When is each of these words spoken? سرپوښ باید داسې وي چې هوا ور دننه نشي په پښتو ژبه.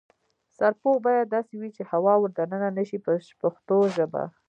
سرپوښ 0.57 0.97
باید 1.07 1.27
داسې 1.35 1.53
وي 1.57 1.69
چې 1.77 1.83
هوا 1.91 2.13
ور 2.19 2.31
دننه 2.37 2.69
نشي 2.77 2.97
په 3.05 3.11
پښتو 3.41 3.77
ژبه. 3.95 4.23